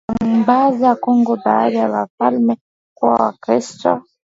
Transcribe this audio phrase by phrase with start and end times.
[0.09, 2.57] wa Mbanza Kongo Baada ya wafalme
[2.97, 4.03] kuwa Wakristo